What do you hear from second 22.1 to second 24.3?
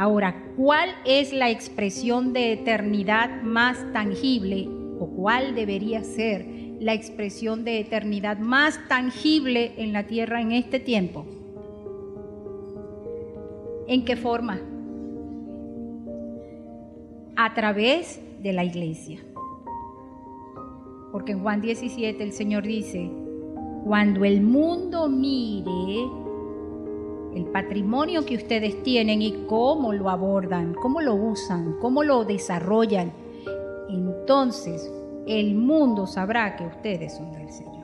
el Señor dice, cuando